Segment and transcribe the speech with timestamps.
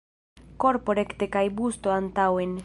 [0.63, 2.59] Korpo rekte kaj busto antaŭen.